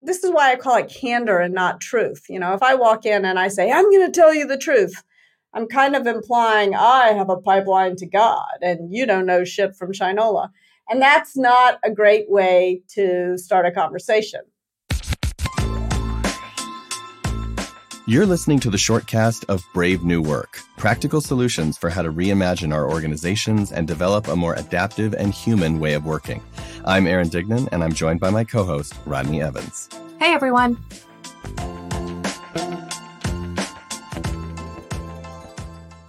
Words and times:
This 0.00 0.22
is 0.22 0.30
why 0.30 0.52
I 0.52 0.56
call 0.56 0.76
it 0.76 0.88
candor 0.88 1.38
and 1.38 1.52
not 1.52 1.80
truth. 1.80 2.26
You 2.28 2.38
know, 2.38 2.54
if 2.54 2.62
I 2.62 2.76
walk 2.76 3.04
in 3.04 3.24
and 3.24 3.36
I 3.38 3.48
say, 3.48 3.72
I'm 3.72 3.90
going 3.90 4.06
to 4.06 4.12
tell 4.12 4.32
you 4.32 4.46
the 4.46 4.56
truth, 4.56 5.02
I'm 5.52 5.66
kind 5.66 5.96
of 5.96 6.06
implying 6.06 6.74
I 6.74 7.08
have 7.08 7.28
a 7.30 7.36
pipeline 7.36 7.96
to 7.96 8.06
God 8.06 8.58
and 8.62 8.94
you 8.94 9.06
don't 9.06 9.26
know 9.26 9.42
shit 9.42 9.74
from 9.74 9.92
Shinola. 9.92 10.50
And 10.88 11.02
that's 11.02 11.36
not 11.36 11.80
a 11.84 11.90
great 11.90 12.30
way 12.30 12.82
to 12.94 13.36
start 13.36 13.66
a 13.66 13.72
conversation. 13.72 14.42
You're 18.06 18.24
listening 18.24 18.60
to 18.60 18.70
the 18.70 18.78
shortcast 18.78 19.44
of 19.48 19.64
Brave 19.74 20.04
New 20.04 20.22
Work 20.22 20.60
practical 20.78 21.20
solutions 21.20 21.76
for 21.76 21.90
how 21.90 22.02
to 22.02 22.12
reimagine 22.12 22.72
our 22.72 22.88
organizations 22.88 23.72
and 23.72 23.86
develop 23.86 24.28
a 24.28 24.36
more 24.36 24.54
adaptive 24.54 25.12
and 25.12 25.34
human 25.34 25.80
way 25.80 25.94
of 25.94 26.06
working. 26.06 26.40
I'm 26.88 27.06
Aaron 27.06 27.28
Dignan, 27.28 27.68
and 27.70 27.84
I'm 27.84 27.92
joined 27.92 28.18
by 28.18 28.30
my 28.30 28.44
co 28.44 28.64
host, 28.64 28.94
Rodney 29.04 29.42
Evans. 29.42 29.90
Hey, 30.18 30.32
everyone. 30.32 30.82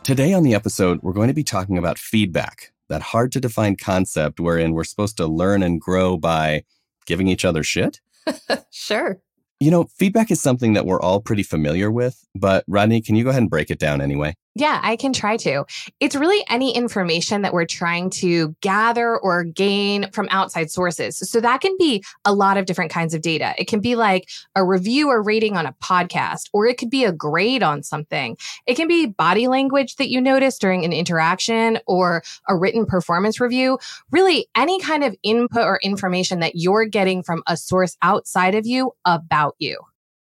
Today 0.05 0.31
on 0.31 0.43
the 0.43 0.53
episode, 0.55 1.01
we're 1.03 1.11
going 1.11 1.27
to 1.27 1.33
be 1.33 1.43
talking 1.43 1.77
about 1.77 1.97
feedback, 1.97 2.71
that 2.87 3.01
hard 3.01 3.33
to 3.33 3.41
define 3.41 3.75
concept 3.75 4.39
wherein 4.39 4.71
we're 4.71 4.85
supposed 4.85 5.17
to 5.17 5.27
learn 5.27 5.63
and 5.63 5.81
grow 5.81 6.15
by 6.15 6.63
giving 7.05 7.27
each 7.27 7.43
other 7.43 7.61
shit. 7.61 7.99
sure. 8.71 9.19
You 9.59 9.71
know, 9.71 9.83
feedback 9.97 10.31
is 10.31 10.41
something 10.41 10.75
that 10.75 10.85
we're 10.85 11.01
all 11.01 11.19
pretty 11.19 11.43
familiar 11.43 11.91
with, 11.91 12.25
but 12.33 12.63
Rodney, 12.69 13.01
can 13.01 13.17
you 13.17 13.25
go 13.25 13.31
ahead 13.31 13.41
and 13.41 13.49
break 13.49 13.69
it 13.69 13.79
down 13.79 13.99
anyway? 13.99 14.37
Yeah, 14.59 14.81
I 14.83 14.97
can 14.97 15.13
try 15.13 15.37
to. 15.37 15.63
It's 16.01 16.17
really 16.17 16.43
any 16.49 16.75
information 16.75 17.43
that 17.43 17.53
we're 17.53 17.63
trying 17.63 18.09
to 18.09 18.53
gather 18.59 19.17
or 19.17 19.45
gain 19.45 20.11
from 20.11 20.27
outside 20.31 20.69
sources. 20.69 21.17
So 21.17 21.39
that 21.39 21.61
can 21.61 21.77
be 21.79 22.03
a 22.25 22.33
lot 22.33 22.57
of 22.57 22.65
different 22.65 22.91
kinds 22.91 23.13
of 23.13 23.21
data. 23.21 23.53
It 23.57 23.69
can 23.69 23.79
be 23.79 23.95
like 23.95 24.27
a 24.57 24.65
review 24.65 25.07
or 25.07 25.23
rating 25.23 25.55
on 25.55 25.65
a 25.65 25.71
podcast, 25.81 26.49
or 26.51 26.65
it 26.67 26.77
could 26.77 26.89
be 26.89 27.05
a 27.05 27.13
grade 27.13 27.63
on 27.63 27.83
something. 27.83 28.35
It 28.65 28.75
can 28.75 28.89
be 28.89 29.05
body 29.05 29.47
language 29.47 29.95
that 29.95 30.09
you 30.09 30.19
notice 30.19 30.59
during 30.59 30.83
an 30.83 30.91
interaction 30.91 31.79
or 31.87 32.21
a 32.49 32.57
written 32.57 32.85
performance 32.85 33.39
review. 33.39 33.79
Really, 34.11 34.49
any 34.57 34.81
kind 34.81 35.05
of 35.05 35.15
input 35.23 35.63
or 35.63 35.79
information 35.83 36.41
that 36.41 36.55
you're 36.55 36.83
getting 36.83 37.23
from 37.23 37.43
a 37.47 37.55
source 37.55 37.95
outside 38.01 38.55
of 38.55 38.67
you 38.67 38.91
about 39.05 39.55
you. 39.57 39.79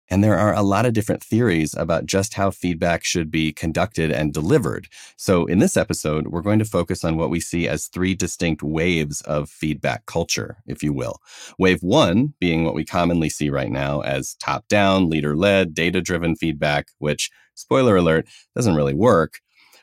And 0.09 0.23
there 0.23 0.37
are 0.37 0.53
a 0.53 0.63
lot 0.63 0.85
of 0.85 0.93
different 0.93 1.23
theories 1.23 1.75
about 1.75 2.05
just 2.05 2.33
how 2.33 2.51
feedback 2.51 3.03
should 3.03 3.29
be 3.29 3.51
conducted 3.51 4.11
and 4.11 4.33
delivered. 4.33 4.87
So, 5.17 5.45
in 5.45 5.59
this 5.59 5.77
episode, 5.77 6.27
we're 6.27 6.41
going 6.41 6.59
to 6.59 6.65
focus 6.65 7.03
on 7.03 7.17
what 7.17 7.29
we 7.29 7.39
see 7.39 7.67
as 7.67 7.87
three 7.87 8.15
distinct 8.15 8.63
waves 8.63 9.21
of 9.21 9.49
feedback 9.49 10.05
culture, 10.05 10.57
if 10.65 10.81
you 10.83 10.93
will. 10.93 11.19
Wave 11.57 11.81
one 11.81 12.33
being 12.39 12.63
what 12.63 12.75
we 12.75 12.85
commonly 12.85 13.29
see 13.29 13.49
right 13.49 13.71
now 13.71 14.01
as 14.01 14.35
top 14.35 14.67
down, 14.67 15.09
leader 15.09 15.35
led, 15.35 15.73
data 15.73 16.01
driven 16.01 16.35
feedback, 16.35 16.87
which, 16.97 17.29
spoiler 17.55 17.95
alert, 17.97 18.27
doesn't 18.55 18.75
really 18.75 18.93
work. 18.93 19.39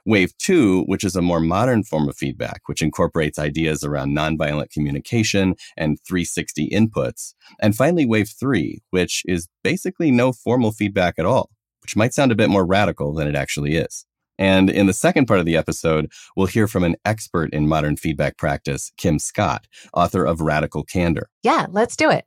Wave 0.07 0.37
two, 0.39 0.85
which 0.85 1.03
is 1.03 1.17
a 1.17 1.21
more 1.21 1.41
modern 1.41 1.83
form 1.83 2.09
of 2.09 2.17
feedback, 2.17 2.63
which 2.67 2.81
incorporates 2.81 3.41
ideas 3.41 3.83
around 3.83 4.17
nonviolent 4.17 4.71
communication 4.71 5.57
and 5.77 5.99
360 6.07 6.71
inputs. 6.71 7.35
And 7.61 7.77
finally, 7.77 8.07
wave 8.07 8.31
three, 8.39 8.83
which 8.91 9.23
is 9.27 9.49
basically 9.65 10.13
no 10.13 10.33
formal 10.33 10.71
feedback 10.71 11.19
at 11.19 11.27
all, 11.27 11.51
which 11.83 11.97
might 11.97 12.15
sound 12.15 12.31
a 12.31 12.37
bit 12.37 12.49
more 12.49 12.65
radical 12.65 13.13
than 13.15 13.27
it 13.27 13.35
actually 13.35 13.75
is. 13.75 14.07
And 14.39 14.71
in 14.71 14.87
the 14.87 14.93
second 14.93 15.27
part 15.27 15.41
of 15.41 15.47
the 15.47 15.57
episode, 15.57 16.13
we'll 16.37 16.47
hear 16.47 16.69
from 16.69 16.85
an 16.85 16.95
expert 17.05 17.53
in 17.53 17.67
modern 17.67 17.97
feedback 17.97 18.37
practice, 18.39 18.93
Kim 18.97 19.19
Scott, 19.19 19.67
author 19.93 20.25
of 20.25 20.41
Radical 20.41 20.85
Candor. 20.85 21.29
Yeah, 21.43 21.67
let's 21.71 21.97
do 21.97 22.11
it. 22.11 22.27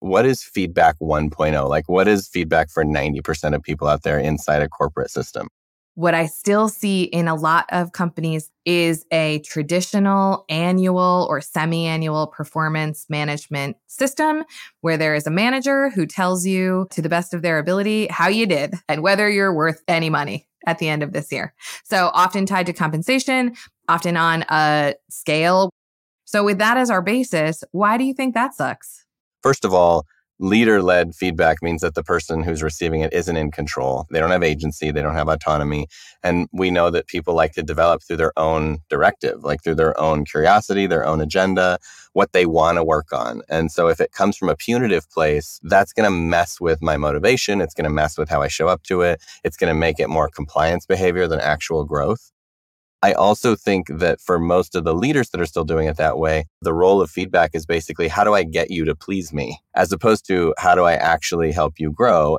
What 0.00 0.26
is 0.26 0.42
feedback 0.42 0.96
1.0? 1.00 1.68
Like, 1.68 1.88
what 1.88 2.08
is 2.08 2.26
feedback 2.26 2.70
for 2.70 2.84
90% 2.84 3.54
of 3.54 3.62
people 3.62 3.86
out 3.86 4.02
there 4.02 4.18
inside 4.18 4.62
a 4.62 4.68
corporate 4.68 5.10
system? 5.10 5.48
What 5.94 6.14
I 6.14 6.26
still 6.26 6.68
see 6.68 7.04
in 7.04 7.28
a 7.28 7.36
lot 7.36 7.66
of 7.70 7.92
companies 7.92 8.50
is 8.64 9.06
a 9.12 9.38
traditional 9.40 10.44
annual 10.48 11.26
or 11.30 11.40
semi 11.40 11.86
annual 11.86 12.26
performance 12.26 13.06
management 13.08 13.76
system 13.86 14.44
where 14.80 14.96
there 14.96 15.14
is 15.14 15.26
a 15.26 15.30
manager 15.30 15.90
who 15.90 16.04
tells 16.04 16.44
you 16.44 16.88
to 16.90 17.00
the 17.00 17.08
best 17.08 17.32
of 17.32 17.42
their 17.42 17.58
ability 17.58 18.08
how 18.10 18.26
you 18.26 18.44
did 18.44 18.74
and 18.88 19.02
whether 19.02 19.30
you're 19.30 19.54
worth 19.54 19.82
any 19.86 20.10
money 20.10 20.48
at 20.66 20.78
the 20.78 20.88
end 20.88 21.02
of 21.02 21.12
this 21.12 21.30
year. 21.30 21.54
So 21.84 22.10
often 22.12 22.44
tied 22.44 22.66
to 22.66 22.72
compensation, 22.72 23.54
often 23.88 24.16
on 24.16 24.44
a 24.48 24.94
scale. 25.10 25.70
So 26.24 26.42
with 26.42 26.58
that 26.58 26.76
as 26.76 26.90
our 26.90 27.02
basis, 27.02 27.62
why 27.70 27.98
do 27.98 28.04
you 28.04 28.14
think 28.14 28.34
that 28.34 28.54
sucks? 28.54 29.04
First 29.42 29.64
of 29.64 29.74
all, 29.74 30.06
leader 30.38 30.82
led 30.82 31.14
feedback 31.14 31.62
means 31.62 31.80
that 31.80 31.94
the 31.94 32.02
person 32.02 32.42
who's 32.42 32.62
receiving 32.62 33.00
it 33.00 33.12
isn't 33.12 33.36
in 33.36 33.50
control. 33.50 34.06
They 34.10 34.20
don't 34.20 34.30
have 34.30 34.42
agency, 34.42 34.90
they 34.90 35.02
don't 35.02 35.14
have 35.14 35.28
autonomy. 35.28 35.86
And 36.22 36.48
we 36.52 36.70
know 36.70 36.90
that 36.90 37.06
people 37.06 37.34
like 37.34 37.52
to 37.52 37.62
develop 37.62 38.02
through 38.02 38.16
their 38.16 38.36
own 38.38 38.78
directive, 38.88 39.44
like 39.44 39.62
through 39.62 39.76
their 39.76 39.98
own 40.00 40.24
curiosity, 40.24 40.86
their 40.86 41.06
own 41.06 41.20
agenda, 41.20 41.78
what 42.12 42.32
they 42.32 42.46
want 42.46 42.76
to 42.76 42.84
work 42.84 43.12
on. 43.12 43.42
And 43.48 43.70
so 43.70 43.88
if 43.88 44.00
it 44.00 44.12
comes 44.12 44.36
from 44.36 44.48
a 44.48 44.56
punitive 44.56 45.08
place, 45.10 45.60
that's 45.62 45.92
going 45.92 46.04
to 46.04 46.10
mess 46.10 46.60
with 46.60 46.82
my 46.82 46.96
motivation. 46.96 47.60
It's 47.60 47.74
going 47.74 47.84
to 47.84 47.90
mess 47.90 48.18
with 48.18 48.28
how 48.28 48.42
I 48.42 48.48
show 48.48 48.68
up 48.68 48.82
to 48.84 49.02
it. 49.02 49.22
It's 49.44 49.56
going 49.56 49.72
to 49.72 49.78
make 49.78 50.00
it 50.00 50.08
more 50.08 50.28
compliance 50.28 50.86
behavior 50.86 51.26
than 51.26 51.40
actual 51.40 51.84
growth. 51.84 52.32
I 53.04 53.12
also 53.12 53.54
think 53.54 53.88
that 53.88 54.18
for 54.18 54.38
most 54.38 54.74
of 54.74 54.84
the 54.84 54.94
leaders 54.94 55.28
that 55.28 55.40
are 55.40 55.44
still 55.44 55.64
doing 55.64 55.88
it 55.88 55.98
that 55.98 56.16
way, 56.16 56.46
the 56.62 56.72
role 56.72 57.02
of 57.02 57.10
feedback 57.10 57.50
is 57.52 57.66
basically 57.66 58.08
how 58.08 58.24
do 58.24 58.32
I 58.32 58.44
get 58.44 58.70
you 58.70 58.86
to 58.86 58.94
please 58.94 59.30
me, 59.30 59.58
as 59.74 59.92
opposed 59.92 60.26
to 60.28 60.54
how 60.56 60.74
do 60.74 60.84
I 60.84 60.94
actually 60.94 61.52
help 61.52 61.74
you 61.78 61.92
grow. 61.92 62.38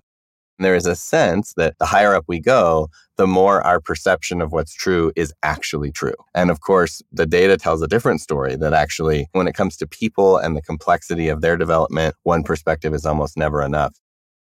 And 0.58 0.66
there 0.66 0.74
is 0.74 0.88
a 0.88 0.96
sense 0.96 1.54
that 1.56 1.76
the 1.78 1.86
higher 1.86 2.16
up 2.16 2.24
we 2.28 2.40
go, 2.40 2.90
the 3.16 3.28
more 3.28 3.62
our 3.62 3.80
perception 3.80 4.42
of 4.42 4.54
what's 4.54 4.74
true 4.74 5.12
is 5.16 5.32
actually 5.44 5.92
true. 5.92 6.16
And 6.34 6.50
of 6.50 6.62
course, 6.62 7.00
the 7.12 7.28
data 7.28 7.58
tells 7.58 7.84
a 7.84 7.88
different 7.88 8.22
story 8.22 8.56
that 8.56 8.74
actually, 8.74 9.28
when 9.34 9.48
it 9.48 9.54
comes 9.54 9.78
to 9.78 9.86
people 9.86 10.38
and 10.38 10.58
the 10.58 10.64
complexity 10.64 11.28
of 11.28 11.42
their 11.42 11.58
development, 11.58 12.16
one 12.24 12.42
perspective 12.42 12.96
is 12.96 13.06
almost 13.06 13.38
never 13.38 13.62
enough. 13.62 13.96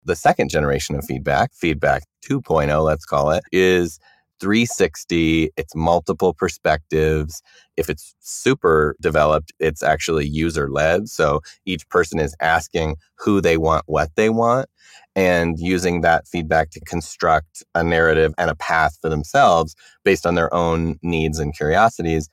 The 0.03 0.15
second 0.15 0.49
generation 0.49 0.95
of 0.95 1.05
feedback, 1.05 1.53
feedback 1.53 2.05
2.0, 2.25 2.83
let's 2.83 3.05
call 3.05 3.29
it, 3.29 3.43
is 3.51 3.99
360, 4.39 5.51
it's 5.57 5.75
multiple 5.75 6.33
perspectives. 6.33 7.41
If 7.75 7.89
it's 7.89 8.15
super 8.19 8.95
developed, 9.01 9.53
it's 9.59 9.83
actually 9.83 10.27
user 10.27 10.69
led. 10.69 11.09
So 11.09 11.41
each 11.65 11.87
person 11.89 12.19
is 12.19 12.35
asking 12.39 12.97
who 13.17 13.41
they 13.41 13.57
want, 13.57 13.83
what 13.87 14.09
they 14.15 14.29
want, 14.29 14.69
and 15.15 15.59
using 15.59 16.01
that 16.01 16.27
feedback 16.27 16.69
to 16.71 16.79
construct 16.81 17.63
a 17.73 17.83
narrative 17.83 18.33
and 18.37 18.49
a 18.49 18.55
path 18.55 18.97
for 19.01 19.09
themselves 19.09 19.75
based 20.03 20.25
on 20.25 20.35
their 20.35 20.53
own 20.53 20.99
needs 21.01 21.39
and 21.39 21.55
curiosities. 21.55 22.29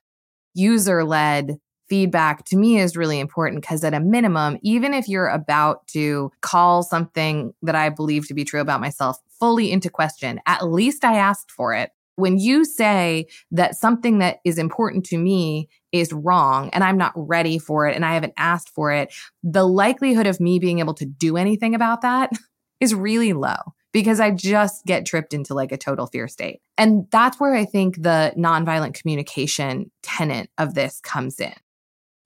User 0.55 1.05
led 1.05 1.59
feedback 1.89 2.45
to 2.47 2.57
me 2.57 2.79
is 2.79 2.97
really 2.97 3.21
important 3.21 3.61
because 3.63 3.85
at 3.85 3.95
a 3.95 4.01
minimum, 4.01 4.59
even 4.63 4.95
if 4.95 5.09
you're 5.09 5.29
about 5.29 5.87
to 5.89 6.31
call 6.41 6.83
something 6.83 7.53
that 7.63 7.75
I 7.75 7.89
believe 7.91 8.27
to 8.29 8.35
be 8.35 8.45
true 8.45 8.61
about 8.61 8.81
myself 8.81 9.19
fully 9.39 9.71
into 9.71 9.91
question, 9.91 10.41
at 10.47 10.67
least 10.67 11.05
I 11.05 11.17
asked 11.17 11.51
for 11.51 11.75
it. 11.75 11.91
When 12.17 12.39
you 12.39 12.65
say 12.65 13.27
that 13.51 13.77
something 13.77 14.19
that 14.19 14.39
is 14.45 14.59
important 14.59 15.05
to 15.07 15.19
me 15.19 15.69
is 15.93 16.13
wrong 16.13 16.71
and 16.73 16.85
I'm 16.85 16.99
not 16.99 17.13
ready 17.17 17.59
for 17.59 17.89
it 17.89 17.97
and 17.97 18.05
I 18.05 18.15
haven't 18.15 18.35
asked 18.37 18.71
for 18.71 18.93
it, 18.93 19.13
the 19.43 19.65
likelihood 19.65 20.27
of 20.27 20.41
me 20.41 20.59
being 20.59 20.79
able 20.79 20.95
to 20.95 21.07
do 21.07 21.37
anything 21.37 21.75
about 21.75 22.03
that 22.03 22.31
is 22.81 22.95
really 22.95 23.33
low 23.33 23.57
because 23.93 24.19
I 24.21 24.33
just 24.33 24.85
get 24.85 25.07
tripped 25.07 25.33
into 25.33 25.55
like 25.55 25.73
a 25.73 25.79
total 25.79 26.07
fear 26.07 26.29
state. 26.29 26.61
And 26.77 27.07
that's 27.11 27.39
where 27.39 27.55
I 27.55 27.65
think 27.65 28.03
the 28.03 28.33
nonviolent 28.37 28.95
communication 28.95 29.91
tenant 30.03 30.51
of 30.59 30.75
this 30.75 31.01
comes 31.01 31.39
in. 31.39 31.55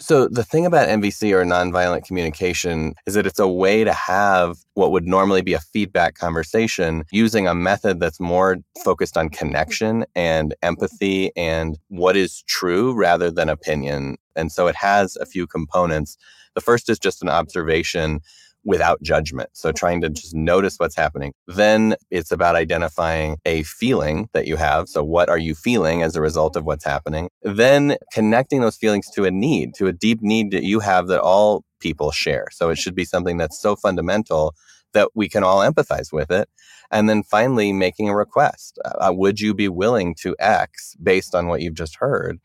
So 0.00 0.29
the 0.29 0.45
thing 0.45 0.65
about 0.65 0.89
NVC 0.89 1.33
or 1.33 1.45
nonviolent 1.45 2.05
communication 2.06 2.95
is 3.06 3.15
that 3.15 3.27
it's 3.27 3.41
a 3.41 3.49
way 3.49 3.83
to 3.83 3.93
have 3.93 4.59
what 4.75 4.93
would 4.93 5.06
normally 5.06 5.43
be 5.43 5.55
a 5.55 5.61
feedback 5.61 6.15
conversation 6.15 7.05
using 7.11 7.49
a 7.49 7.55
method 7.55 7.99
that's 7.99 8.21
more 8.21 8.59
focused 8.85 9.17
on 9.17 9.29
connection 9.29 10.05
and 10.15 10.55
empathy 10.62 11.33
and 11.37 11.79
what 11.89 12.17
is 12.17 12.43
true 12.47 12.93
rather 12.95 13.29
than 13.31 13.49
opinion. 13.49 14.17
And 14.38 14.50
so 14.50 14.67
it 14.69 14.76
has 14.76 15.17
a 15.17 15.26
few 15.26 15.46
components. 15.46 16.17
The 16.55 16.61
first 16.62 16.88
is 16.88 16.99
just 16.99 17.23
an 17.23 17.29
observation 17.29 18.20
without 18.64 19.00
judgment. 19.02 19.50
So 19.52 19.73
trying 19.73 20.00
to 20.02 20.11
just 20.11 20.35
notice 20.35 20.76
what's 20.79 20.96
happening. 20.96 21.32
Then 21.46 21.96
it's 22.11 22.32
about 22.32 22.56
identifying 22.56 23.38
a 23.46 23.62
feeling 23.62 24.29
that 24.32 24.46
you 24.46 24.56
have. 24.56 24.88
So 24.88 25.02
what 25.02 25.29
are 25.29 25.38
you 25.38 25.55
feeling 25.55 26.02
as 26.02 26.17
a 26.17 26.20
result 26.20 26.56
of 26.56 26.64
what's 26.64 26.85
happening? 26.85 27.31
Then 27.43 27.96
connecting 28.12 28.61
those 28.61 28.76
feelings 28.76 29.08
to 29.14 29.25
a 29.25 29.31
need, 29.31 29.75
to 29.76 29.87
a 29.87 29.93
deep 29.93 30.20
need 30.23 30.50
that 30.50 30.64
you 30.64 30.81
have 30.81 31.06
that 31.08 31.20
all 31.20 31.64
people 31.81 32.11
share. 32.11 32.46
So 32.50 32.70
it 32.70 32.79
should 32.79 32.94
be 32.94 33.05
something 33.05 33.37
that's 33.37 33.61
so 33.61 33.76
fundamental 33.76 34.55
that 34.93 35.11
we 35.14 35.29
can 35.29 35.44
all 35.44 35.61
empathize 35.61 36.12
with 36.12 36.31
it. 36.31 36.49
And 36.90 37.08
then 37.08 37.23
finally, 37.23 37.73
making 37.73 38.08
a 38.08 38.17
request. 38.17 38.79
Uh, 38.85 39.12
would 39.14 39.40
you 39.40 39.55
be 39.55 39.69
willing 39.69 40.14
to 40.23 40.35
X 40.38 40.96
based 41.02 41.35
on 41.35 41.46
what 41.46 41.61
you've 41.61 41.75
just 41.75 41.96
heard? 41.96 42.38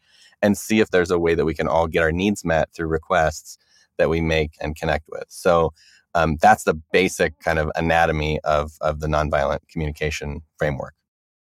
And 0.44 0.56
see 0.56 0.80
if 0.80 0.92
there's 0.92 1.10
a 1.10 1.18
way 1.18 1.34
that 1.34 1.46
we 1.46 1.56
can 1.56 1.68
all 1.68 1.88
get 1.88 2.04
our 2.04 2.12
needs 2.12 2.46
met 2.46 2.70
through 2.76 2.90
requests 2.90 3.58
that 3.98 4.10
we 4.10 4.22
make 4.22 4.52
and 4.62 4.76
connect 4.76 5.06
with. 5.10 5.26
So 5.30 5.74
Um, 6.16 6.38
that's 6.40 6.64
the 6.64 6.80
basic 6.92 7.40
kind 7.40 7.58
of 7.58 7.72
anatomy 7.76 8.40
of, 8.44 8.74
of 8.82 9.00
the 9.00 9.08
nonviolent 9.08 9.68
communication 9.68 10.42
framework. 10.60 10.94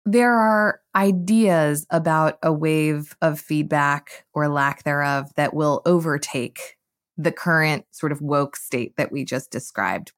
There 0.06 0.32
are 0.32 0.81
ideas 0.94 1.87
about 1.91 2.38
a 2.43 2.50
wave 2.50 3.14
of 3.20 3.38
feedback 3.38 4.25
or 4.32 4.49
lack 4.49 4.85
thereof 4.85 5.32
that 5.37 5.52
will 5.52 5.82
overtake 5.85 6.79
the 7.19 7.31
current 7.32 7.85
sort 7.91 8.11
of 8.11 8.23
woke 8.23 8.56
state 8.56 8.94
that 8.96 9.12
we 9.12 9.25
just 9.25 9.50
described. 9.50 10.12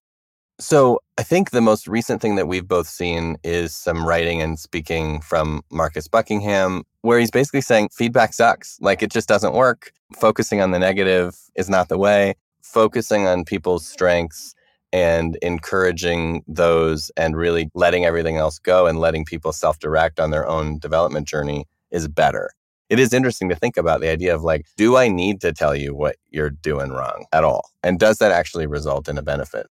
So 0.58 1.00
I 1.18 1.22
think 1.22 1.50
the 1.50 1.60
most 1.60 1.86
recent 1.86 2.22
thing 2.22 2.36
that 2.36 2.48
we've 2.48 2.66
both 2.66 2.88
seen 2.88 3.36
is 3.44 3.76
some 3.76 4.06
writing 4.06 4.40
and 4.40 4.58
speaking 4.58 5.20
from 5.20 5.62
Marcus 5.70 6.08
Buckingham, 6.08 6.84
where 7.02 7.18
he's 7.18 7.30
basically 7.30 7.60
saying 7.60 7.90
feedback 7.92 8.32
sucks. 8.32 8.78
Like 8.80 9.02
it 9.02 9.10
just 9.12 9.28
doesn't 9.28 9.52
work. 9.52 9.92
Focusing 10.14 10.62
on 10.62 10.70
the 10.70 10.78
negative 10.78 11.36
is 11.56 11.68
not 11.68 11.88
the 11.90 11.98
way. 11.98 12.36
Focusing 12.62 13.26
on 13.26 13.44
people's 13.44 13.86
strengths 13.86 14.54
and 14.94 15.36
encouraging 15.42 16.42
those 16.48 17.10
and 17.18 17.36
really 17.36 17.68
letting 17.74 18.06
everything 18.06 18.38
else 18.38 18.58
go 18.58 18.86
and 18.86 18.98
letting 18.98 19.26
people 19.26 19.52
self 19.52 19.78
direct 19.78 20.18
on 20.18 20.30
their 20.30 20.46
own 20.46 20.78
development 20.78 21.28
journey 21.28 21.66
is 21.90 22.08
better. 22.08 22.50
It 22.88 22.98
is 22.98 23.12
interesting 23.12 23.50
to 23.50 23.56
think 23.56 23.76
about 23.76 24.00
the 24.00 24.08
idea 24.08 24.34
of 24.34 24.42
like, 24.42 24.64
do 24.76 24.96
I 24.96 25.08
need 25.08 25.42
to 25.42 25.52
tell 25.52 25.76
you 25.76 25.94
what 25.94 26.16
you're 26.30 26.50
doing 26.50 26.90
wrong 26.92 27.26
at 27.32 27.44
all? 27.44 27.68
And 27.82 27.98
does 27.98 28.18
that 28.18 28.32
actually 28.32 28.66
result 28.66 29.06
in 29.06 29.18
a 29.18 29.22
benefit? 29.22 29.66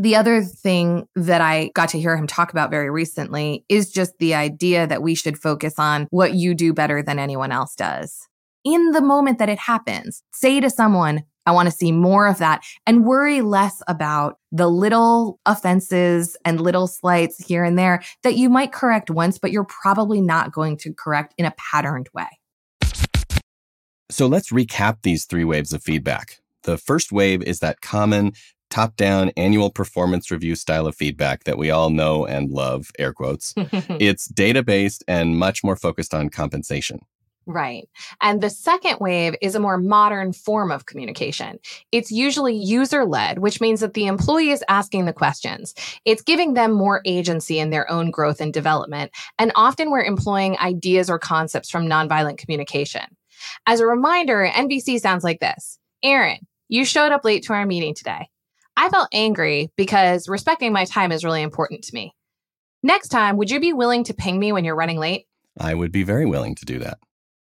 The 0.00 0.14
other 0.14 0.42
thing 0.42 1.08
that 1.16 1.40
I 1.40 1.72
got 1.74 1.88
to 1.88 1.98
hear 1.98 2.16
him 2.16 2.28
talk 2.28 2.52
about 2.52 2.70
very 2.70 2.88
recently 2.88 3.64
is 3.68 3.90
just 3.90 4.12
the 4.20 4.32
idea 4.32 4.86
that 4.86 5.02
we 5.02 5.16
should 5.16 5.36
focus 5.36 5.74
on 5.76 6.06
what 6.10 6.34
you 6.34 6.54
do 6.54 6.72
better 6.72 7.02
than 7.02 7.18
anyone 7.18 7.50
else 7.50 7.74
does. 7.74 8.28
In 8.62 8.92
the 8.92 9.00
moment 9.00 9.40
that 9.40 9.48
it 9.48 9.58
happens, 9.58 10.22
say 10.32 10.60
to 10.60 10.70
someone, 10.70 11.24
I 11.46 11.50
want 11.50 11.66
to 11.66 11.74
see 11.74 11.90
more 11.90 12.28
of 12.28 12.38
that 12.38 12.62
and 12.86 13.06
worry 13.06 13.40
less 13.40 13.82
about 13.88 14.38
the 14.52 14.68
little 14.68 15.40
offenses 15.46 16.36
and 16.44 16.60
little 16.60 16.86
slights 16.86 17.44
here 17.44 17.64
and 17.64 17.76
there 17.76 18.00
that 18.22 18.36
you 18.36 18.48
might 18.48 18.70
correct 18.70 19.10
once, 19.10 19.36
but 19.36 19.50
you're 19.50 19.64
probably 19.64 20.20
not 20.20 20.52
going 20.52 20.76
to 20.76 20.94
correct 20.94 21.34
in 21.38 21.44
a 21.44 21.54
patterned 21.72 22.08
way. 22.14 22.28
So 24.12 24.28
let's 24.28 24.52
recap 24.52 24.98
these 25.02 25.24
three 25.24 25.42
waves 25.42 25.72
of 25.72 25.82
feedback. 25.82 26.36
The 26.62 26.78
first 26.78 27.10
wave 27.10 27.42
is 27.42 27.58
that 27.60 27.80
common 27.80 28.34
top 28.70 28.96
down 28.96 29.30
annual 29.36 29.70
performance 29.70 30.30
review 30.30 30.54
style 30.54 30.86
of 30.86 30.94
feedback 30.94 31.44
that 31.44 31.58
we 31.58 31.70
all 31.70 31.90
know 31.90 32.26
and 32.26 32.50
love, 32.50 32.90
air 32.98 33.12
quotes. 33.12 33.54
it's 33.56 34.26
data 34.26 34.62
based 34.62 35.04
and 35.08 35.38
much 35.38 35.64
more 35.64 35.76
focused 35.76 36.14
on 36.14 36.28
compensation. 36.28 37.00
Right. 37.48 37.88
And 38.20 38.42
the 38.42 38.50
second 38.50 38.98
wave 39.00 39.34
is 39.40 39.54
a 39.54 39.60
more 39.60 39.78
modern 39.78 40.34
form 40.34 40.70
of 40.70 40.84
communication. 40.84 41.58
It's 41.92 42.12
usually 42.12 42.54
user 42.54 43.06
led, 43.06 43.38
which 43.38 43.58
means 43.58 43.80
that 43.80 43.94
the 43.94 44.06
employee 44.06 44.50
is 44.50 44.62
asking 44.68 45.06
the 45.06 45.14
questions. 45.14 45.74
It's 46.04 46.20
giving 46.20 46.52
them 46.52 46.72
more 46.72 47.00
agency 47.06 47.58
in 47.58 47.70
their 47.70 47.90
own 47.90 48.10
growth 48.10 48.42
and 48.42 48.52
development. 48.52 49.12
And 49.38 49.50
often 49.54 49.90
we're 49.90 50.04
employing 50.04 50.58
ideas 50.58 51.08
or 51.08 51.18
concepts 51.18 51.70
from 51.70 51.86
nonviolent 51.86 52.36
communication. 52.36 53.16
As 53.66 53.80
a 53.80 53.86
reminder, 53.86 54.46
NVC 54.52 55.00
sounds 55.00 55.24
like 55.24 55.40
this 55.40 55.78
Aaron, 56.02 56.46
you 56.68 56.84
showed 56.84 57.12
up 57.12 57.24
late 57.24 57.44
to 57.44 57.54
our 57.54 57.64
meeting 57.64 57.94
today. 57.94 58.28
I 58.78 58.88
felt 58.90 59.08
angry 59.12 59.72
because 59.76 60.28
respecting 60.28 60.72
my 60.72 60.84
time 60.84 61.10
is 61.10 61.24
really 61.24 61.42
important 61.42 61.82
to 61.82 61.94
me. 61.94 62.14
Next 62.84 63.08
time, 63.08 63.36
would 63.36 63.50
you 63.50 63.58
be 63.58 63.72
willing 63.72 64.04
to 64.04 64.14
ping 64.14 64.38
me 64.38 64.52
when 64.52 64.64
you're 64.64 64.76
running 64.76 64.98
late? 64.98 65.26
I 65.58 65.74
would 65.74 65.90
be 65.90 66.04
very 66.04 66.26
willing 66.26 66.54
to 66.54 66.64
do 66.64 66.78
that. 66.78 66.98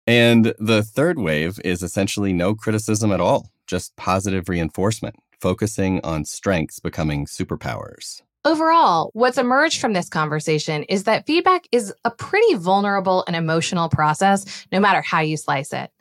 And 0.05 0.53
the 0.59 0.83
third 0.83 1.19
wave 1.19 1.57
is 1.63 1.83
essentially 1.83 2.33
no 2.33 2.53
criticism 2.53 3.13
at 3.13 3.21
all, 3.21 3.49
just 3.65 3.95
positive 3.95 4.49
reinforcement, 4.49 5.15
focusing 5.39 6.01
on 6.03 6.25
strengths 6.25 6.79
becoming 6.79 7.25
superpowers. 7.25 8.21
Overall, 8.43 9.11
what's 9.13 9.37
emerged 9.37 9.79
from 9.79 9.93
this 9.93 10.09
conversation 10.09 10.83
is 10.83 11.05
that 11.05 11.27
feedback 11.27 11.65
is 11.71 11.93
a 12.03 12.11
pretty 12.11 12.55
vulnerable 12.55 13.23
and 13.25 13.37
emotional 13.37 13.87
process, 13.87 14.67
no 14.73 14.81
matter 14.81 15.01
how 15.01 15.21
you 15.21 15.37
slice 15.37 15.71
it. 15.71 15.91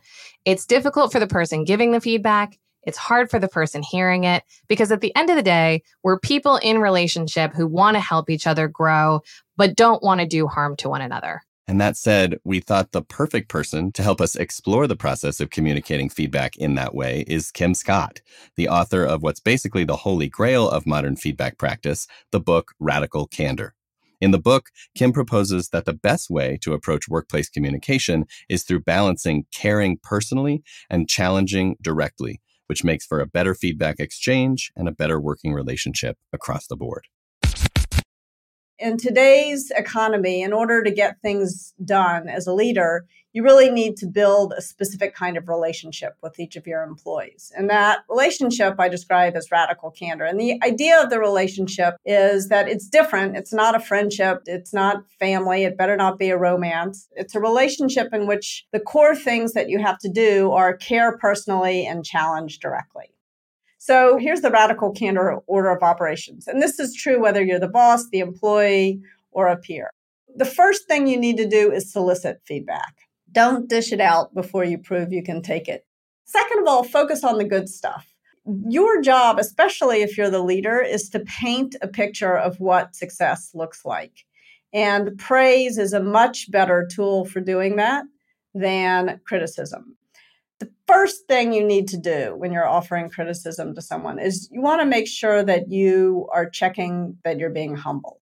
It's 0.45 0.67
difficult 0.67 1.13
for 1.13 1.21
the 1.21 1.29
person 1.29 1.65
giving 1.65 1.93
the 1.93 2.01
feedback. 2.01 2.59
It's 2.83 2.99
hard 2.99 3.31
for 3.31 3.39
the 3.39 3.49
person 3.49 3.83
hearing 3.83 4.25
it 4.25 4.43
because 4.69 4.91
at 4.91 5.01
the 5.01 5.15
end 5.15 5.31
of 5.31 5.37
the 5.37 5.43
day, 5.43 5.83
we're 6.03 6.19
people 6.19 6.57
in 6.57 6.79
relationship 6.79 7.53
who 7.55 7.67
want 7.67 7.97
to 7.97 8.01
help 8.01 8.31
each 8.31 8.47
other 8.47 8.69
grow, 8.69 9.21
but 9.57 9.77
don't 9.77 10.03
want 10.03 10.21
to 10.21 10.27
do 10.27 10.47
harm 10.47 10.77
to 10.77 10.89
one 10.89 11.03
another. 11.03 11.43
And 11.69 11.81
that 11.81 11.97
said, 11.97 12.39
we 12.43 12.59
thought 12.59 12.91
the 12.91 13.03
perfect 13.03 13.49
person 13.49 13.93
to 13.93 14.03
help 14.03 14.21
us 14.21 14.35
explore 14.35 14.89
the 14.89 14.97
process 14.97 15.39
of 15.39 15.51
communicating 15.51 16.09
feedback 16.09 16.57
in 16.57 16.75
that 16.75 16.97
way 16.97 17.25
is 17.29 17.53
Kim 17.53 17.75
Scott, 17.75 18.23
the 18.57 18.69
author 18.69 19.05
of 19.05 19.23
what's 19.23 19.39
basically 19.39 19.85
the 19.85 19.99
holy 19.99 20.29
grail 20.29 20.69
of 20.69 20.85
modern 20.85 21.15
feedback 21.15 21.59
practice, 21.59 22.09
the 22.33 22.41
book 22.41 22.73
Radical 22.81 23.29
Candor. 23.29 23.75
In 24.21 24.33
the 24.33 24.39
book, 24.39 24.71
Kim 24.97 25.13
proposes 25.13 25.69
that 25.69 25.85
the 25.85 25.93
best 25.93 26.29
way 26.29 26.59
to 26.63 26.73
approach 26.73 27.09
workplace 27.09 27.49
communication 27.49 28.27
is 28.49 28.65
through 28.65 28.81
balancing 28.81 29.47
caring 29.55 29.97
personally 30.03 30.65
and 30.91 31.09
challenging 31.09 31.77
directly 31.81 32.41
which 32.71 32.85
makes 32.85 33.05
for 33.05 33.19
a 33.19 33.27
better 33.27 33.53
feedback 33.53 33.99
exchange 33.99 34.71
and 34.77 34.87
a 34.87 34.93
better 34.93 35.21
working 35.21 35.53
relationship 35.53 36.17
across 36.33 36.69
the 36.69 36.77
board. 36.77 37.09
In 38.81 38.97
today's 38.97 39.71
economy, 39.77 40.41
in 40.41 40.55
order 40.55 40.83
to 40.83 40.91
get 40.91 41.21
things 41.21 41.75
done 41.85 42.31
as 42.31 42.47
a 42.47 42.55
leader, 42.55 43.05
you 43.35 43.43
really 43.43 43.71
need 43.71 43.99
to 43.99 44.07
build 44.07 44.55
a 44.57 44.63
specific 44.63 45.15
kind 45.15 45.37
of 45.37 45.49
relationship 45.49 46.17
with 46.23 46.41
each 46.41 46.57
of 46.57 46.67
your 46.67 46.83
employees. 46.83 47.53
And 47.55 47.69
that 47.69 47.99
relationship 48.09 48.77
I 48.79 48.89
describe 48.89 49.37
as 49.37 49.51
radical 49.51 49.91
candor. 49.91 50.25
And 50.25 50.41
the 50.41 50.59
idea 50.65 50.99
of 51.03 51.11
the 51.11 51.21
relationship 51.21 51.97
is 52.07 52.49
that 52.49 52.69
it's 52.69 52.89
different. 52.89 53.37
It's 53.37 53.53
not 53.53 53.75
a 53.75 53.81
friendship. 53.81 54.45
It's 54.47 54.73
not 54.73 55.05
family. 55.19 55.65
It 55.65 55.77
better 55.77 55.95
not 55.95 56.19
be 56.19 56.31
a 56.31 56.39
romance. 56.39 57.07
It's 57.13 57.35
a 57.35 57.41
relationship 57.41 58.15
in 58.15 58.27
which 58.27 58.65
the 58.73 58.81
core 58.81 59.15
things 59.15 59.53
that 59.53 59.69
you 59.69 59.79
have 59.79 59.99
to 59.99 60.09
do 60.09 60.53
are 60.53 60.75
care 60.75 61.19
personally 61.19 61.87
and 61.87 62.03
challenge 62.03 62.61
directly. 62.61 63.13
So 63.91 64.19
here's 64.19 64.41
the 64.41 64.53
radical 64.53 64.93
candor 64.93 65.39
order 65.49 65.71
of 65.71 65.83
operations. 65.83 66.47
And 66.47 66.63
this 66.63 66.79
is 66.79 66.95
true 66.95 67.21
whether 67.21 67.43
you're 67.43 67.59
the 67.59 67.67
boss, 67.67 68.09
the 68.09 68.21
employee, 68.21 69.01
or 69.33 69.49
a 69.49 69.57
peer. 69.57 69.91
The 70.37 70.45
first 70.45 70.87
thing 70.87 71.09
you 71.09 71.17
need 71.17 71.37
to 71.39 71.49
do 71.49 71.73
is 71.73 71.93
solicit 71.93 72.41
feedback. 72.45 72.95
Don't 73.33 73.69
dish 73.69 73.93
it 73.93 74.01
out 74.01 74.33
before 74.33 74.63
you 74.63 74.79
prove 74.79 75.13
you 75.13 75.25
can 75.25 75.43
take 75.43 75.67
it. 75.67 75.85
Second 76.25 76.61
of 76.61 76.69
all, 76.69 76.85
focus 76.85 77.25
on 77.25 77.39
the 77.39 77.45
good 77.45 77.69
stuff. 77.69 78.15
Your 78.69 79.03
job, 79.03 79.41
especially 79.41 80.03
if 80.03 80.17
you're 80.17 80.31
the 80.31 80.39
leader, 80.39 80.81
is 80.81 81.09
to 81.09 81.19
paint 81.19 81.75
a 81.83 81.89
picture 81.89 82.39
of 82.39 82.61
what 82.61 82.95
success 82.95 83.51
looks 83.55 83.85
like. 83.85 84.25
And 84.73 85.19
praise 85.19 85.79
is 85.79 85.93
a 85.93 86.01
much 86.01 86.49
better 86.53 86.89
tool 86.89 87.25
for 87.25 87.41
doing 87.41 87.75
that 87.75 88.05
than 88.55 89.21
criticism. 89.25 89.97
First 90.91 91.27
thing 91.29 91.53
you 91.53 91.65
need 91.65 91.89
to 91.89 91.99
do 91.99 92.35
when 92.37 92.53
you're 92.53 92.69
offering 92.69 93.11
criticism 93.11 93.75
to 93.75 93.83
someone 93.83 94.19
is 94.19 94.49
you 94.51 94.61
want 94.61 94.81
to 94.81 94.87
make 94.87 95.07
sure 95.07 95.43
that 95.43 95.71
you 95.71 96.29
are 96.33 96.49
checking 96.49 97.17
that 97.25 97.39
you're 97.39 97.51
being 97.51 97.77
humble 97.77 98.21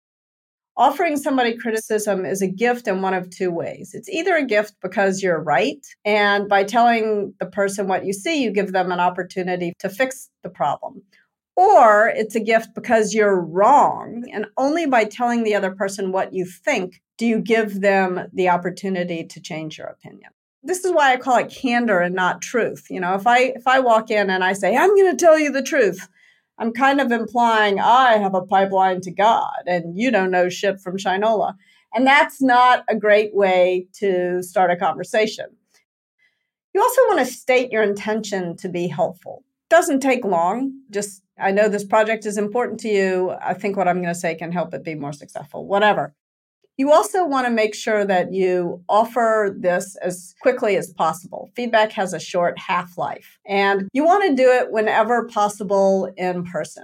offering 0.77 1.17
somebody 1.17 1.57
criticism 1.57 2.23
is 2.25 2.41
a 2.41 2.47
gift 2.47 2.87
in 2.87 3.01
one 3.01 3.13
of 3.13 3.29
two 3.29 3.51
ways. 3.51 3.91
It's 3.93 4.09
either 4.09 4.35
a 4.35 4.45
gift 4.45 4.75
because 4.81 5.23
you're 5.23 5.41
right, 5.41 5.85
and 6.05 6.47
by 6.47 6.63
telling 6.63 7.33
the 7.39 7.47
person 7.47 7.87
what 7.87 8.05
you 8.05 8.13
see, 8.13 8.43
you 8.43 8.51
give 8.51 8.71
them 8.71 8.91
an 8.91 8.99
opportunity 8.99 9.73
to 9.79 9.89
fix 9.89 10.29
the 10.43 10.49
problem. 10.49 11.01
Or 11.55 12.07
it's 12.07 12.35
a 12.35 12.39
gift 12.39 12.75
because 12.75 13.13
you're 13.13 13.39
wrong, 13.41 14.25
and 14.31 14.45
only 14.57 14.85
by 14.85 15.05
telling 15.05 15.43
the 15.43 15.55
other 15.55 15.71
person 15.71 16.11
what 16.11 16.33
you 16.33 16.45
think 16.45 17.01
do 17.17 17.25
you 17.25 17.39
give 17.39 17.81
them 17.81 18.27
the 18.31 18.49
opportunity 18.49 19.25
to 19.25 19.41
change 19.41 19.79
your 19.79 19.87
opinion. 19.87 20.29
This 20.67 20.83
is 20.83 20.91
why 20.91 21.13
I 21.13 21.17
call 21.17 21.37
it 21.37 21.49
candor 21.49 22.01
and 22.01 22.13
not 22.13 22.41
truth. 22.41 22.87
You 22.89 22.99
know, 22.99 23.15
if 23.15 23.25
I 23.25 23.53
if 23.55 23.65
I 23.65 23.79
walk 23.79 24.11
in 24.11 24.29
and 24.29 24.43
I 24.43 24.51
say 24.51 24.75
I'm 24.75 24.93
going 24.95 25.15
to 25.15 25.25
tell 25.25 25.39
you 25.39 25.49
the 25.49 25.63
truth, 25.63 26.09
I'm 26.59 26.73
kind 26.73 26.99
of 26.99 27.09
implying 27.09 27.79
I 27.79 28.17
have 28.17 28.35
a 28.35 28.45
pipeline 28.45 28.99
to 29.01 29.11
God 29.11 29.63
and 29.65 29.97
you 29.97 30.11
don't 30.11 30.29
know 30.29 30.49
shit 30.49 30.81
from 30.81 30.97
Shinola. 30.97 31.53
And 31.93 32.05
that's 32.05 32.41
not 32.41 32.83
a 32.89 32.97
great 32.97 33.33
way 33.33 33.87
to 33.99 34.43
start 34.43 34.69
a 34.69 34.75
conversation. 34.75 35.45
You 36.73 36.81
also 36.81 37.01
want 37.07 37.19
to 37.19 37.25
state 37.25 37.71
your 37.71 37.81
intention 37.81 38.57
to 38.57 38.67
be 38.67 38.87
helpful. 38.87 39.45
Doesn't 39.69 40.01
take 40.01 40.25
long. 40.25 40.81
Just, 40.91 41.23
I 41.39 41.51
know 41.51 41.69
this 41.69 41.85
project 41.85 42.25
is 42.25 42.37
important 42.37 42.81
to 42.81 42.89
you. 42.89 43.33
I 43.41 43.53
think 43.53 43.77
what 43.77 43.87
I'm 43.87 44.01
going 44.01 44.13
to 44.13 44.19
say 44.19 44.35
can 44.35 44.51
help 44.51 44.73
it 44.73 44.83
be 44.83 44.95
more 44.95 45.13
successful, 45.13 45.65
whatever. 45.65 46.13
You 46.77 46.91
also 46.91 47.25
want 47.25 47.47
to 47.47 47.51
make 47.51 47.73
sure 47.73 48.05
that 48.05 48.31
you 48.31 48.83
offer 48.87 49.55
this 49.57 49.95
as 50.03 50.35
quickly 50.41 50.77
as 50.77 50.93
possible. 50.93 51.49
Feedback 51.55 51.91
has 51.93 52.13
a 52.13 52.19
short 52.19 52.57
half 52.59 52.99
life, 52.99 53.39
and 53.47 53.89
you 53.93 54.05
want 54.05 54.23
to 54.25 54.35
do 54.35 54.49
it 54.51 54.71
whenever 54.71 55.27
possible 55.27 56.13
in 56.17 56.43
person. 56.43 56.83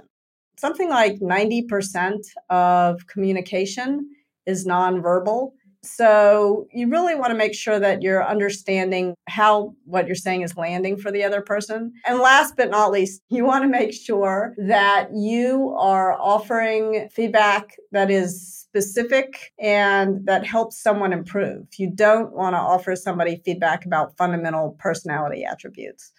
Something 0.58 0.88
like 0.88 1.20
90% 1.20 2.18
of 2.50 3.06
communication 3.06 4.10
is 4.46 4.66
nonverbal. 4.66 5.52
So 5.84 6.66
you 6.72 6.88
really 6.88 7.14
want 7.14 7.30
to 7.30 7.36
make 7.36 7.54
sure 7.54 7.78
that 7.78 8.02
you're 8.02 8.26
understanding 8.26 9.14
how 9.28 9.74
what 9.84 10.06
you're 10.06 10.14
saying 10.14 10.42
is 10.42 10.56
landing 10.56 10.96
for 10.96 11.10
the 11.10 11.22
other 11.24 11.42
person. 11.42 11.92
And 12.06 12.18
last 12.18 12.54
but 12.56 12.70
not 12.70 12.90
least, 12.90 13.22
you 13.28 13.44
want 13.44 13.64
to 13.64 13.68
make 13.68 13.92
sure 13.92 14.54
that 14.58 15.08
you 15.14 15.74
are 15.78 16.12
offering 16.12 17.08
feedback 17.12 17.76
that 17.92 18.10
is 18.10 18.64
specific 18.74 19.52
and 19.58 20.26
that 20.26 20.44
helps 20.44 20.82
someone 20.82 21.12
improve. 21.12 21.66
You 21.76 21.90
don't 21.90 22.32
want 22.32 22.54
to 22.54 22.58
offer 22.58 22.96
somebody 22.96 23.40
feedback 23.44 23.84
about 23.84 24.16
fundamental 24.16 24.76
personality 24.80 25.44
attributes. 25.44 26.12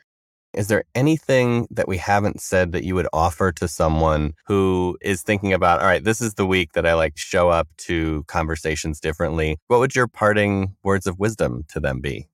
Is 0.56 0.68
there 0.68 0.86
anything 0.96 1.68
that 1.70 1.88
we 1.88 1.98
haven't 1.98 2.40
said 2.42 2.72
that 2.72 2.84
you 2.86 2.96
would 2.96 3.08
offer 3.12 3.52
to 3.52 3.68
someone 3.68 4.34
who 4.48 4.98
is 5.02 5.22
thinking 5.22 5.52
about, 5.52 5.82
all 5.82 5.88
right, 5.88 6.04
this 6.04 6.22
is 6.22 6.36
the 6.36 6.46
week 6.46 6.72
that 6.74 6.86
I 6.86 6.94
like 6.94 7.18
show 7.18 7.50
up 7.50 7.68
to 7.80 8.24
conversations 8.28 9.00
differently? 9.00 9.58
What 9.68 9.82
would 9.82 9.96
your 9.96 10.08
parting 10.08 10.76
words 10.84 11.08
of 11.08 11.20
wisdom 11.20 11.64
to 11.70 11.80
them 11.80 12.00
be? 12.00 12.30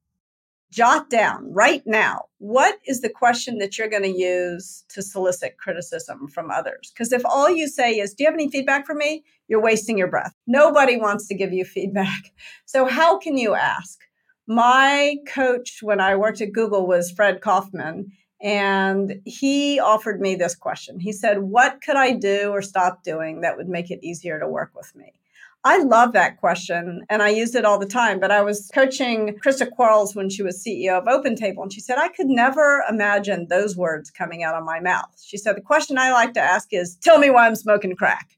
Jot 0.72 1.10
down 1.10 1.52
right 1.52 1.82
now 1.86 2.26
what 2.42 2.80
is 2.88 3.02
the 3.02 3.10
question 3.10 3.60
that 3.60 3.78
you're 3.78 3.88
going 3.88 4.02
to 4.02 4.10
use 4.10 4.84
to 4.90 5.04
solicit 5.04 5.58
criticism 5.60 6.28
from 6.28 6.50
others? 6.50 6.92
Because 6.92 7.14
if 7.14 7.22
all 7.24 7.52
you 7.52 7.68
say 7.68 8.00
is, 8.00 8.16
Do 8.16 8.24
you 8.24 8.28
have 8.28 8.34
any 8.34 8.50
feedback 8.50 8.88
for 8.88 8.96
me? 8.96 9.24
You're 9.48 9.62
wasting 9.62 9.96
your 9.96 10.08
breath. 10.08 10.34
Nobody 10.48 10.98
wants 10.98 11.28
to 11.28 11.36
give 11.36 11.54
you 11.54 11.64
feedback. 11.66 12.32
So, 12.66 12.86
how 12.86 13.20
can 13.20 13.38
you 13.38 13.54
ask? 13.54 14.00
My 14.52 15.16
coach 15.28 15.80
when 15.82 16.02
I 16.02 16.18
worked 16.18 16.42
at 16.42 16.52
Google 16.52 16.86
was 16.86 17.10
Fred 17.10 17.40
Kofman, 17.40 18.08
and 18.42 19.22
he 19.24 19.80
offered 19.80 20.20
me 20.20 20.36
this 20.36 20.56
question. 20.56 21.00
He 21.00 21.14
said, 21.14 21.44
What 21.44 21.80
could 21.82 21.96
I 21.96 22.12
do 22.12 22.50
or 22.50 22.62
stop 22.62 23.02
doing 23.02 23.40
that 23.42 23.56
would 23.56 23.70
make 23.70 23.90
it 23.90 24.04
easier 24.04 24.42
to 24.42 24.50
work 24.50 24.74
with 24.76 24.94
me? 24.94 25.14
I 25.64 25.82
love 25.82 26.12
that 26.14 26.36
question 26.36 27.06
and 27.10 27.22
I 27.22 27.30
use 27.30 27.56
it 27.56 27.64
all 27.64 27.80
the 27.80 27.86
time. 27.86 28.20
But 28.20 28.32
I 28.32 28.42
was 28.42 28.70
coaching 28.74 29.40
Christa 29.40 29.72
Quarles 29.72 30.18
when 30.18 30.30
she 30.30 30.44
was 30.44 30.62
CEO 30.62 30.98
of 30.98 31.06
OpenTable, 31.06 31.62
and 31.64 31.72
she 31.72 31.80
said, 31.80 31.98
I 31.98 32.10
could 32.10 32.28
never 32.28 32.84
imagine 32.90 33.48
those 33.48 33.78
words 33.78 34.12
coming 34.12 34.44
out 34.44 34.56
of 34.56 34.66
my 34.66 34.82
mouth. 34.82 35.18
She 35.24 35.38
said, 35.38 35.56
The 35.56 35.62
question 35.62 35.98
I 35.98 36.12
like 36.12 36.34
to 36.34 36.42
ask 36.42 36.74
is, 36.74 36.98
Tell 36.98 37.20
me 37.20 37.30
why 37.30 37.48
I'm 37.48 37.56
smoking 37.56 37.96
crack. 37.96 38.32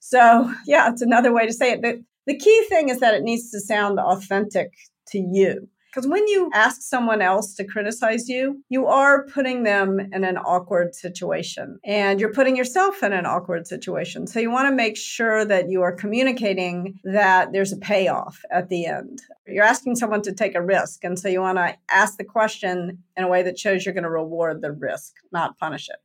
So, 0.00 0.52
yeah, 0.66 0.90
it's 0.90 1.02
another 1.02 1.32
way 1.32 1.46
to 1.46 1.52
say 1.52 1.70
it. 1.70 1.80
But 1.80 1.98
the 2.26 2.36
key 2.36 2.64
thing 2.68 2.88
is 2.88 2.98
that 2.98 3.14
it 3.14 3.22
needs 3.22 3.52
to 3.52 3.60
sound 3.60 4.00
authentic 4.00 4.72
to 5.10 5.18
you. 5.18 5.68
Because 5.90 6.06
when 6.06 6.26
you 6.28 6.50
ask 6.54 6.82
someone 6.82 7.20
else 7.20 7.54
to 7.56 7.64
criticize 7.64 8.28
you, 8.28 8.62
you 8.68 8.86
are 8.86 9.26
putting 9.26 9.64
them 9.64 9.98
in 9.98 10.22
an 10.22 10.36
awkward 10.36 10.94
situation 10.94 11.80
and 11.84 12.20
you're 12.20 12.32
putting 12.32 12.54
yourself 12.54 13.02
in 13.02 13.12
an 13.12 13.26
awkward 13.26 13.66
situation. 13.66 14.28
So 14.28 14.38
you 14.38 14.52
want 14.52 14.68
to 14.68 14.74
make 14.74 14.96
sure 14.96 15.44
that 15.44 15.68
you 15.68 15.82
are 15.82 15.90
communicating 15.90 17.00
that 17.02 17.52
there's 17.52 17.72
a 17.72 17.76
payoff 17.76 18.40
at 18.52 18.68
the 18.68 18.86
end. 18.86 19.20
You're 19.48 19.64
asking 19.64 19.96
someone 19.96 20.22
to 20.22 20.32
take 20.32 20.54
a 20.54 20.62
risk. 20.62 21.02
And 21.02 21.18
so 21.18 21.28
you 21.28 21.40
want 21.40 21.58
to 21.58 21.76
ask 21.90 22.18
the 22.18 22.24
question 22.24 23.02
in 23.16 23.24
a 23.24 23.28
way 23.28 23.42
that 23.42 23.58
shows 23.58 23.84
you're 23.84 23.94
going 23.94 24.04
to 24.04 24.10
reward 24.10 24.62
the 24.62 24.70
risk, 24.70 25.14
not 25.32 25.58
punish 25.58 25.88
it. 25.88 25.96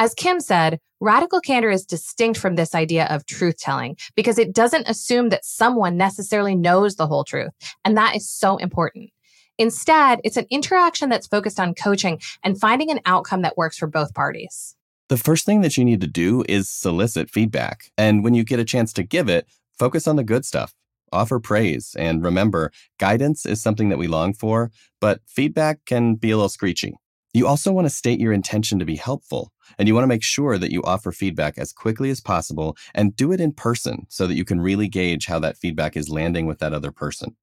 As 0.00 0.14
Kim 0.14 0.40
said, 0.40 0.80
radical 1.00 1.42
candor 1.42 1.68
is 1.68 1.84
distinct 1.84 2.40
from 2.40 2.54
this 2.54 2.74
idea 2.74 3.04
of 3.10 3.26
truth 3.26 3.58
telling 3.58 3.98
because 4.16 4.38
it 4.38 4.54
doesn't 4.54 4.88
assume 4.88 5.28
that 5.28 5.44
someone 5.44 5.98
necessarily 5.98 6.54
knows 6.54 6.96
the 6.96 7.06
whole 7.06 7.22
truth. 7.22 7.50
And 7.84 7.98
that 7.98 8.16
is 8.16 8.26
so 8.26 8.56
important. 8.56 9.10
Instead, 9.58 10.22
it's 10.24 10.38
an 10.38 10.46
interaction 10.48 11.10
that's 11.10 11.26
focused 11.26 11.60
on 11.60 11.74
coaching 11.74 12.18
and 12.42 12.58
finding 12.58 12.90
an 12.90 13.00
outcome 13.04 13.42
that 13.42 13.58
works 13.58 13.76
for 13.76 13.86
both 13.86 14.14
parties. 14.14 14.74
The 15.10 15.18
first 15.18 15.44
thing 15.44 15.60
that 15.60 15.76
you 15.76 15.84
need 15.84 16.00
to 16.00 16.06
do 16.06 16.44
is 16.48 16.70
solicit 16.70 17.28
feedback. 17.28 17.90
And 17.98 18.24
when 18.24 18.32
you 18.32 18.42
get 18.42 18.58
a 18.58 18.64
chance 18.64 18.94
to 18.94 19.02
give 19.02 19.28
it, 19.28 19.46
focus 19.78 20.08
on 20.08 20.16
the 20.16 20.24
good 20.24 20.46
stuff. 20.46 20.72
Offer 21.12 21.40
praise. 21.40 21.94
And 21.98 22.24
remember, 22.24 22.72
guidance 22.98 23.44
is 23.44 23.62
something 23.62 23.90
that 23.90 23.98
we 23.98 24.06
long 24.06 24.32
for, 24.32 24.70
but 24.98 25.20
feedback 25.26 25.84
can 25.84 26.14
be 26.14 26.30
a 26.30 26.36
little 26.36 26.48
screechy. 26.48 26.94
You 27.32 27.46
also 27.46 27.70
want 27.70 27.84
to 27.84 27.90
state 27.90 28.18
your 28.18 28.32
intention 28.32 28.78
to 28.80 28.84
be 28.84 28.96
helpful. 28.96 29.52
And 29.78 29.88
you 29.88 29.94
want 29.94 30.04
to 30.04 30.08
make 30.08 30.22
sure 30.22 30.58
that 30.58 30.72
you 30.72 30.82
offer 30.82 31.12
feedback 31.12 31.58
as 31.58 31.72
quickly 31.72 32.10
as 32.10 32.20
possible 32.20 32.76
and 32.94 33.16
do 33.16 33.32
it 33.32 33.40
in 33.40 33.52
person 33.52 34.06
so 34.08 34.26
that 34.26 34.34
you 34.34 34.44
can 34.44 34.60
really 34.60 34.88
gauge 34.88 35.26
how 35.26 35.38
that 35.40 35.56
feedback 35.56 35.96
is 35.96 36.08
landing 36.08 36.46
with 36.46 36.58
that 36.58 36.72
other 36.72 36.92
person. 36.92 37.36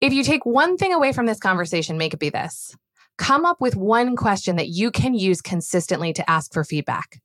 If 0.00 0.12
you 0.12 0.24
take 0.24 0.46
one 0.46 0.76
thing 0.76 0.94
away 0.94 1.12
from 1.12 1.26
this 1.26 1.38
conversation, 1.38 1.98
make 1.98 2.14
it 2.14 2.20
be 2.20 2.30
this 2.30 2.74
come 3.18 3.44
up 3.44 3.60
with 3.60 3.76
one 3.76 4.16
question 4.16 4.56
that 4.56 4.68
you 4.68 4.90
can 4.90 5.12
use 5.12 5.42
consistently 5.42 6.10
to 6.10 6.28
ask 6.28 6.54
for 6.54 6.64
feedback. 6.64 7.20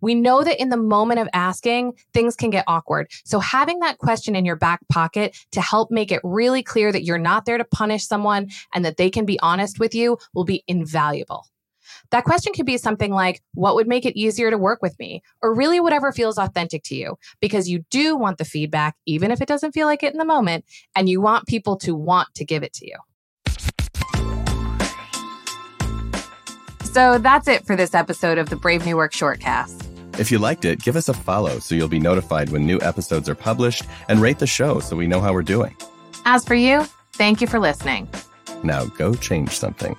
We 0.00 0.14
know 0.14 0.42
that 0.42 0.60
in 0.60 0.70
the 0.70 0.78
moment 0.78 1.20
of 1.20 1.28
asking, 1.34 1.92
things 2.14 2.36
can 2.36 2.48
get 2.48 2.64
awkward. 2.66 3.10
So 3.24 3.38
having 3.38 3.80
that 3.80 3.98
question 3.98 4.34
in 4.34 4.46
your 4.46 4.56
back 4.56 4.80
pocket 4.88 5.36
to 5.52 5.60
help 5.60 5.90
make 5.90 6.10
it 6.10 6.20
really 6.24 6.62
clear 6.62 6.90
that 6.90 7.04
you're 7.04 7.18
not 7.18 7.44
there 7.44 7.58
to 7.58 7.64
punish 7.64 8.06
someone 8.06 8.48
and 8.74 8.84
that 8.84 8.96
they 8.96 9.10
can 9.10 9.26
be 9.26 9.38
honest 9.40 9.78
with 9.78 9.94
you 9.94 10.16
will 10.34 10.44
be 10.44 10.64
invaluable. 10.66 11.46
That 12.10 12.24
question 12.24 12.52
could 12.52 12.66
be 12.66 12.78
something 12.78 13.12
like, 13.12 13.42
What 13.54 13.74
would 13.74 13.88
make 13.88 14.06
it 14.06 14.18
easier 14.18 14.50
to 14.50 14.58
work 14.58 14.82
with 14.82 14.98
me? 14.98 15.22
Or 15.42 15.54
really 15.54 15.80
whatever 15.80 16.12
feels 16.12 16.38
authentic 16.38 16.82
to 16.84 16.94
you, 16.94 17.18
because 17.40 17.68
you 17.68 17.84
do 17.90 18.16
want 18.16 18.38
the 18.38 18.44
feedback, 18.44 18.96
even 19.06 19.30
if 19.30 19.40
it 19.40 19.48
doesn't 19.48 19.72
feel 19.72 19.86
like 19.86 20.02
it 20.02 20.12
in 20.12 20.18
the 20.18 20.24
moment, 20.24 20.64
and 20.94 21.08
you 21.08 21.20
want 21.20 21.46
people 21.46 21.76
to 21.78 21.94
want 21.94 22.34
to 22.34 22.44
give 22.44 22.62
it 22.62 22.72
to 22.74 22.86
you. 22.86 22.96
So 26.96 27.18
that's 27.18 27.46
it 27.46 27.66
for 27.66 27.76
this 27.76 27.94
episode 27.94 28.38
of 28.38 28.48
the 28.48 28.56
Brave 28.56 28.86
New 28.86 28.96
Work 28.96 29.12
Shortcast. 29.12 29.86
If 30.18 30.30
you 30.30 30.38
liked 30.38 30.64
it, 30.64 30.80
give 30.80 30.96
us 30.96 31.10
a 31.10 31.14
follow 31.14 31.58
so 31.58 31.74
you'll 31.74 31.88
be 31.88 32.00
notified 32.00 32.48
when 32.48 32.64
new 32.64 32.80
episodes 32.80 33.28
are 33.28 33.34
published 33.34 33.84
and 34.08 34.22
rate 34.22 34.38
the 34.38 34.46
show 34.46 34.80
so 34.80 34.96
we 34.96 35.06
know 35.06 35.20
how 35.20 35.34
we're 35.34 35.42
doing. 35.42 35.76
As 36.24 36.42
for 36.44 36.54
you, 36.54 36.86
thank 37.12 37.42
you 37.42 37.46
for 37.46 37.58
listening. 37.58 38.08
Now 38.62 38.86
go 38.86 39.14
change 39.14 39.50
something. 39.50 39.94